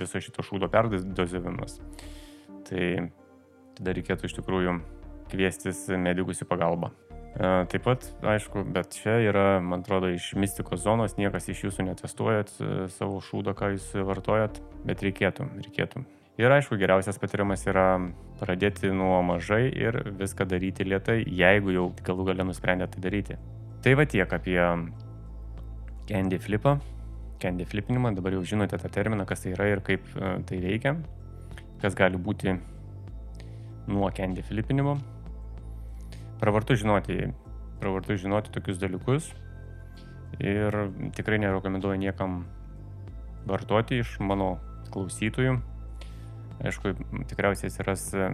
viso 0.00 0.18
šito 0.18 0.42
šūdo 0.42 0.66
perdozavimas, 0.72 1.78
tai 2.66 3.12
tada 3.78 3.94
reikėtų 3.94 4.26
iš 4.26 4.34
tikrųjų 4.40 4.80
kviestis 5.30 5.86
medikus 5.94 6.42
į 6.42 6.48
pagalbą. 6.50 6.90
E, 7.32 7.50
taip 7.72 7.84
pat, 7.86 8.04
aišku, 8.34 8.64
bet 8.74 8.92
čia 8.98 9.14
yra, 9.24 9.44
man 9.64 9.80
atrodo, 9.80 10.10
iš 10.12 10.32
mistikos 10.36 10.82
zonos, 10.84 11.14
niekas 11.16 11.46
iš 11.48 11.62
jūsų 11.68 11.86
netestuojat 11.86 12.50
e, 12.58 12.72
savo 12.92 13.22
šūdo, 13.24 13.54
ką 13.56 13.70
jūs 13.76 13.86
vartojat, 14.10 14.58
bet 14.84 15.06
reikėtų, 15.06 15.46
reikėtų. 15.62 16.02
Ir 16.40 16.52
aišku, 16.52 16.76
geriausias 16.80 17.20
patarimas 17.20 17.62
yra 17.68 17.86
pradėti 18.40 18.90
nuo 18.92 19.20
mažai 19.24 19.66
ir 19.68 20.00
viską 20.18 20.48
daryti 20.48 20.84
lietai, 20.88 21.20
jeigu 21.28 21.76
jau 21.76 21.86
galų 22.04 22.28
galę 22.32 22.48
nusprendė 22.48 22.90
tai 22.92 23.04
daryti. 23.04 23.38
Tai 23.84 23.96
va 23.98 24.06
tiek 24.08 24.32
apie 24.32 24.58
candy 26.12 26.38
flipą, 26.38 26.78
candy 27.40 27.64
flipinimą, 27.64 28.14
dabar 28.14 28.34
jau 28.36 28.44
žinote 28.44 28.76
tą 28.78 28.88
terminą, 28.92 29.24
kas 29.26 29.40
tai 29.40 29.54
yra 29.54 29.70
ir 29.72 29.80
kaip 29.80 30.04
e, 30.12 30.32
tai 30.48 30.58
veikia, 30.60 30.92
kas 31.80 31.96
gali 31.96 32.20
būti 32.20 32.52
nuo 33.88 34.10
candy 34.12 34.44
flipinimo. 34.44 34.98
Pravartu 36.42 36.76
žinoti, 36.76 37.16
pravartu 37.80 38.18
žinoti 38.20 38.52
tokius 38.52 38.82
dalykus 38.82 39.30
ir 40.42 40.76
tikrai 41.16 41.40
nerekomenduoju 41.40 42.02
niekam 42.02 42.42
vartoti 43.48 44.02
iš 44.02 44.18
mano 44.20 44.58
klausytojų. 44.92 45.56
Aišku, 46.62 46.92
tikriausiai 47.32 47.72
atsiras 47.72 48.10
e, 48.12 48.28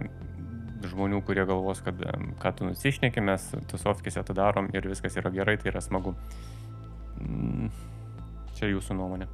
žmonių, 0.91 1.23
kurie 1.25 1.47
galvos, 1.47 1.79
kad 1.85 2.03
e, 2.03 2.19
ką 2.43 2.55
tu 2.57 2.67
nusišneki, 2.67 3.23
mes 3.23 3.53
tusovkėse 3.71 4.27
tą 4.27 4.35
darom 4.35 4.67
ir 4.75 4.91
viskas 4.91 5.15
yra 5.21 5.31
gerai, 5.31 5.55
tai 5.61 5.71
yra 5.71 5.81
smagu. 5.85 6.17
Mm, 7.19 7.69
čia 8.57 8.71
jūsų 8.71 8.97
nuomonė. 8.99 9.27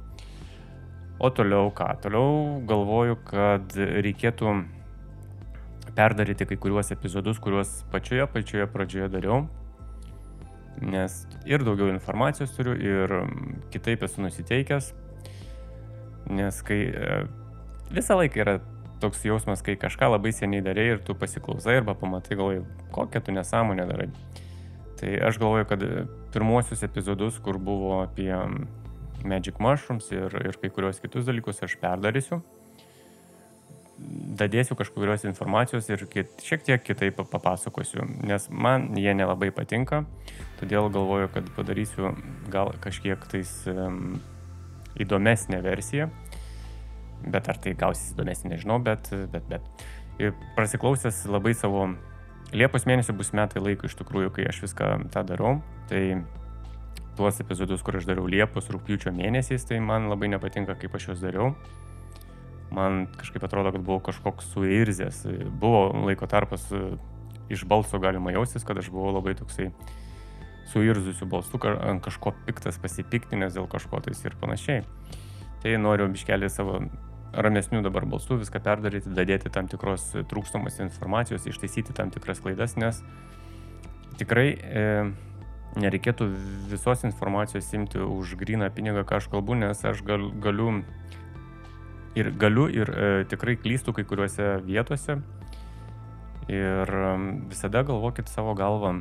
O 1.18 1.30
toliau 1.32 1.70
ką? 1.72 1.88
Toliau 2.04 2.58
galvoju, 2.68 3.16
kad 3.24 3.76
reikėtų 3.76 4.52
perdaryti 5.96 6.44
kai 6.50 6.58
kuriuos 6.60 6.92
epizodus, 6.92 7.40
kuriuos 7.40 7.78
pačioje 7.92 8.26
pačioje 8.28 8.66
pradžioje 8.68 9.08
dariau. 9.14 9.46
Nes 10.84 11.22
ir 11.48 11.64
daugiau 11.64 11.88
informacijos 11.88 12.52
turiu, 12.52 12.76
ir 12.76 13.14
kitaip 13.72 14.04
esu 14.04 14.20
nusiteikęs. 14.20 14.92
Nes 16.36 16.58
kai 16.66 16.80
e, 16.90 17.20
visą 17.94 18.18
laiką 18.20 18.42
yra 18.44 18.58
toks 19.00 19.24
jausmas, 19.24 19.62
kai 19.64 19.78
kažką 19.80 20.10
labai 20.12 20.34
seniai 20.36 20.64
darai 20.64 20.90
ir 20.92 21.00
tu 21.04 21.16
pasiklausai 21.16 21.78
arba 21.80 21.94
pamatai, 21.96 22.36
galvoji, 22.36 22.64
kokią 22.92 23.24
tu 23.24 23.32
nesąmonę 23.32 23.88
darai. 23.88 24.10
Tai 25.00 25.12
aš 25.28 25.38
galvoju, 25.40 25.66
kad 25.68 25.82
pirmuosius 26.32 26.84
epizodus, 26.86 27.40
kur 27.44 27.58
buvo 27.60 28.00
apie 28.02 28.32
Magic 29.26 29.58
Mushrooms 29.60 30.08
ir, 30.14 30.32
ir 30.46 30.60
kai 30.60 30.70
kurios 30.72 31.02
kitus 31.02 31.26
dalykus, 31.28 31.60
aš 31.66 31.76
perdarysiu. 31.82 32.40
Dadėsiu 34.36 34.76
kažkokios 34.76 35.24
informacijos 35.24 35.86
ir 35.88 36.04
kit, 36.12 36.32
šiek 36.44 36.64
tiek 36.64 36.82
kitaip 36.84 37.22
papasakosiu, 37.32 38.04
nes 38.28 38.48
man 38.52 38.90
jie 39.00 39.14
nelabai 39.16 39.48
patinka, 39.56 40.02
todėl 40.60 40.90
galvoju, 40.92 41.30
kad 41.32 41.48
padarysiu 41.56 42.12
gal 42.52 42.74
kažkiek 42.84 43.24
tais 43.32 43.54
um, 43.72 44.18
įdomesnę 45.00 45.62
versiją 45.64 46.10
bet 47.24 47.48
ar 47.50 47.58
tai 47.62 47.74
gausis 47.78 48.12
įdomesnė, 48.14 48.54
nežinau, 48.54 48.78
bet, 48.82 49.10
bet, 49.32 49.46
bet. 49.50 49.86
Ir 50.22 50.32
prasiklausęs 50.56 51.24
labai 51.28 51.54
savo, 51.56 51.88
Liepos 52.54 52.86
mėnesio 52.86 53.14
bus 53.16 53.32
metai 53.34 53.62
laiko 53.62 53.88
iš 53.88 53.96
tikrųjų, 53.98 54.30
kai 54.36 54.46
aš 54.46 54.60
viską 54.62 54.90
tą 55.14 55.24
darau, 55.26 55.56
tai 55.90 56.22
tuos 57.18 57.40
epizodus, 57.42 57.82
kur 57.82 57.98
aš 57.98 58.06
dariau 58.06 58.28
Liepos, 58.30 58.68
rūpiučio 58.70 59.10
mėnesiais, 59.16 59.64
tai 59.66 59.80
man 59.82 60.06
labai 60.12 60.30
nepatinka, 60.30 60.76
kaip 60.78 60.94
aš 60.94 61.10
juos 61.10 61.24
dariau. 61.24 61.54
Man 62.76 63.06
kažkaip 63.18 63.44
atrodo, 63.46 63.72
kad 63.74 63.82
buvau 63.86 64.02
kažkoks 64.08 64.50
suirzęs. 64.52 65.22
Buvo 65.58 65.88
laiko 66.06 66.28
tarpas 66.30 66.66
iš 67.50 67.64
balso 67.66 67.98
galima 68.02 68.34
jaustis, 68.34 68.66
kad 68.66 68.78
aš 68.78 68.90
buvau 68.94 69.14
labai 69.16 69.36
toksai 69.38 69.70
suirzusiu 70.70 71.28
balsu, 71.30 71.60
ant 71.62 72.02
kažko 72.04 72.34
piktas, 72.46 72.78
pasipiktinęs 72.82 73.54
dėl 73.54 73.68
kažko 73.70 74.02
tais 74.02 74.22
ir 74.26 74.34
panašiai. 74.40 74.82
Tai 75.62 75.76
noriu 75.82 76.08
biškelį 76.12 76.50
savo 76.52 76.80
ramesnių 77.36 77.82
dabar 77.84 78.06
balsų 78.08 78.40
viską 78.42 78.60
perdaryti, 78.64 79.12
dadėti 79.12 79.52
tam 79.52 79.68
tikros 79.70 80.08
trūkstamos 80.30 80.80
informacijos, 80.84 81.46
ištaisyti 81.48 81.94
tam 81.96 82.10
tikras 82.14 82.40
klaidas, 82.44 82.76
nes 82.80 83.02
tikrai 84.20 84.48
e, 84.56 84.84
nereikėtų 85.76 86.28
visos 86.70 87.04
informacijos 87.08 87.68
imti 87.76 88.00
už 88.00 88.36
gryną 88.40 88.70
pinigą, 88.74 89.04
ką 89.08 89.20
aš 89.20 89.28
kalbu, 89.32 89.58
nes 89.60 89.84
aš 89.84 90.02
gal, 90.06 90.30
galiu 90.42 90.80
ir 92.16 92.32
galiu 92.32 92.66
ir 92.72 92.90
e, 92.90 93.08
tikrai 93.28 93.56
klystu 93.60 93.92
kai 93.96 94.06
kuriuose 94.08 94.56
vietose. 94.64 95.20
Ir 96.48 96.96
e, 97.02 97.10
visada 97.50 97.84
galvokit 97.86 98.30
savo 98.32 98.54
galvą, 98.56 99.00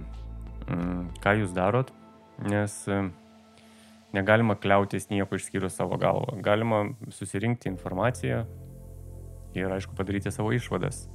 ką 1.21 1.36
jūs 1.39 1.53
darot, 1.55 1.93
nes 2.43 2.73
e, 2.89 3.05
negalima 4.15 4.56
kliautis 4.60 5.10
nieko 5.12 5.38
išskyrus 5.39 5.75
savo 5.78 5.99
galvą. 6.01 6.39
Galima 6.45 6.86
susirinkti 7.13 7.69
informaciją 7.71 8.43
ir, 9.56 9.71
aišku, 9.71 9.95
padaryti 9.97 10.32
savo 10.34 10.54
išvadas. 10.56 11.06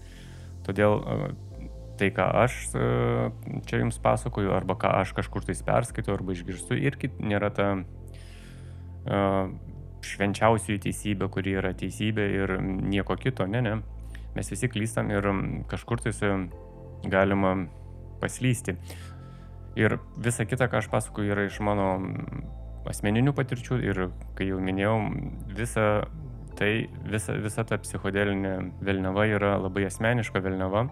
Todėl 0.67 1.01
tai, 2.01 2.11
ką 2.17 2.27
aš 2.45 2.59
čia 3.69 3.81
jums 3.83 4.01
pasakoju, 4.01 4.53
arba 4.57 4.77
ką 4.81 4.93
aš 5.03 5.13
kažkur 5.17 5.45
tais 5.45 5.61
perskaitau, 5.65 6.17
arba 6.17 6.37
išgirstu, 6.37 6.79
irgi 6.81 7.13
nėra 7.21 7.51
ta 7.53 7.67
uh, 7.77 9.53
švenčiausioji 10.07 10.81
teisybė, 10.87 11.29
kuri 11.33 11.57
yra 11.61 11.73
teisybė 11.77 12.27
ir 12.39 12.55
nieko 12.63 13.17
kito, 13.21 13.47
ne, 13.47 13.63
ne. 13.65 13.75
Mes 14.37 14.49
visi 14.53 14.71
klystam 14.71 15.11
ir 15.13 15.27
kažkur 15.69 16.01
tais 16.05 16.21
galima 17.11 17.55
paslysti. 18.21 18.77
Ir 19.79 19.99
visa 20.19 20.47
kita, 20.49 20.69
ką 20.71 20.81
aš 20.81 20.91
pasakoju, 20.93 21.33
yra 21.35 21.47
iš 21.49 21.61
mano 21.65 21.93
asmeninių 22.89 23.35
patirčių 23.37 23.81
ir, 23.85 24.03
kai 24.39 24.49
jau 24.51 24.61
minėjau, 24.63 24.97
visa 25.57 25.87
tai, 26.61 26.89
visa, 27.09 27.37
visa 27.41 27.65
ta 27.65 27.79
psichodelinė 27.81 28.55
velneva 28.85 29.27
yra 29.29 29.57
labai 29.61 29.87
asmeniška 29.89 30.43
velneva. 30.45 30.87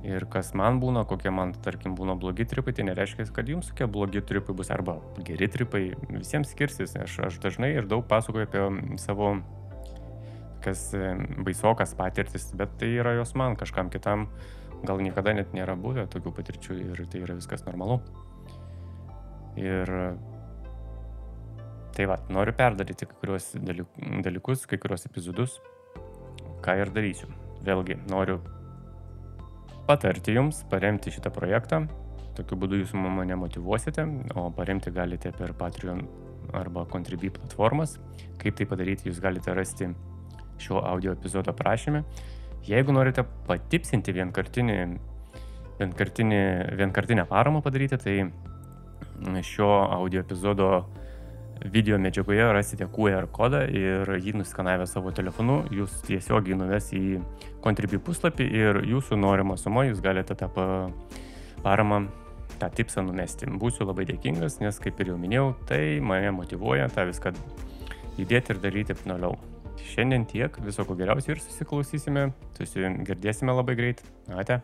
Ir 0.00 0.24
kas 0.32 0.54
man 0.56 0.78
būna, 0.80 1.02
kokie 1.04 1.28
man, 1.28 1.52
tarkim, 1.60 1.92
būna 1.92 2.14
blogi 2.16 2.46
tripai, 2.48 2.72
tai 2.72 2.86
nereiškia, 2.88 3.26
kad 3.36 3.50
jums 3.52 3.68
tokie 3.68 3.84
blogi 3.84 4.22
tripai 4.24 4.54
bus 4.56 4.70
arba 4.72 4.96
geri 5.26 5.48
tripai, 5.52 5.82
visiems 6.08 6.54
skirsis. 6.54 6.96
Aš, 6.96 7.18
aš 7.26 7.36
dažnai 7.44 7.74
ir 7.74 7.88
daug 7.88 8.06
pasakoju 8.08 8.48
apie 8.48 8.96
savo 9.02 9.34
kas 10.64 10.90
baisokas 11.44 11.92
patirtis, 11.96 12.48
bet 12.56 12.72
tai 12.80 12.94
yra 13.02 13.14
jos 13.18 13.34
man, 13.36 13.56
kažkam 13.60 13.92
kitam 13.92 14.28
gal 14.88 15.00
niekada 15.04 15.34
net 15.36 15.52
nėra 15.56 15.76
buvę 15.76 16.06
tokių 16.12 16.32
patirčių 16.36 16.80
ir 16.80 17.04
tai 17.12 17.20
yra 17.24 17.36
viskas 17.36 17.66
normalu. 17.68 18.00
Ir 19.60 19.92
Tai 21.96 22.06
va, 22.06 22.16
noriu 22.30 22.54
perdaryti 22.56 23.08
kai 23.08 23.18
kurios 23.20 23.50
dalykus, 24.24 24.64
kai 24.70 24.78
kurios 24.80 25.06
epizodus, 25.08 25.58
ką 26.64 26.76
ir 26.80 26.92
darysiu. 26.94 27.28
Vėlgi, 27.66 27.98
noriu 28.08 28.38
patarti 29.88 30.36
jums, 30.36 30.62
paremti 30.70 31.12
šitą 31.12 31.32
projektą. 31.34 31.82
Tokiu 32.38 32.56
būdu 32.62 32.78
jūs 32.80 32.94
mane 32.94 33.36
motivuosite, 33.36 34.06
o 34.38 34.46
paremti 34.54 34.92
galite 34.94 35.32
per 35.34 35.52
Patreon 35.58 36.04
arba 36.56 36.86
Contribui 36.88 37.32
platformas. 37.34 37.96
Kaip 38.40 38.56
tai 38.56 38.68
padaryti, 38.70 39.10
jūs 39.10 39.20
galite 39.20 39.52
rasti 39.56 39.90
šio 40.62 40.80
audio 40.86 41.12
epizodo 41.16 41.52
aprašyme. 41.52 42.04
Jeigu 42.68 42.94
norite 42.94 43.24
patipsinti 43.48 44.14
vienkartinį, 44.14 44.78
vienkartinį, 45.80 46.40
vienkartinę 46.78 47.26
paramą 47.28 47.62
padaryti, 47.64 47.98
tai 47.98 49.42
šio 49.44 49.70
audio 49.90 50.22
epizodo 50.22 50.70
video 51.64 51.98
medžiagoje 51.98 52.52
rasite 52.52 52.86
QR 52.88 53.26
kodą 53.32 53.62
ir 53.68 54.08
jį 54.16 54.34
nuskanavę 54.40 54.86
savo 54.88 55.12
telefonu, 55.12 55.60
jūs 55.74 56.00
tiesiogiai 56.06 56.56
nuves 56.58 56.90
į 56.96 57.20
Contribui 57.64 58.00
puslapį 58.00 58.46
ir 58.56 58.80
jūsų 58.88 59.18
norimą 59.20 59.58
sumą 59.60 59.84
jūs 59.90 60.00
galite 60.04 60.34
tą 60.38 60.48
paramą, 61.64 62.00
tą 62.60 62.70
tipsą 62.72 63.04
numesti. 63.04 63.48
Būsiu 63.60 63.84
labai 63.88 64.08
dėkingas, 64.08 64.60
nes 64.64 64.80
kaip 64.80 65.00
ir 65.00 65.12
jau 65.12 65.20
minėjau, 65.20 65.52
tai 65.68 66.00
mane 66.00 66.32
motivuoja 66.36 66.88
tą 66.94 67.06
viską 67.10 67.34
judėti 68.18 68.54
ir 68.54 68.64
daryti 68.64 68.96
toliau. 69.04 69.36
Šiandien 69.90 70.26
tiek, 70.28 70.60
viso 70.64 70.84
ko 70.88 70.96
geriausio 70.96 71.34
ir 71.34 71.40
susiklausysime, 71.44 72.30
susigirdėsime 72.58 73.56
labai 73.56 73.76
greit. 73.78 74.04
Ate. 74.32 74.60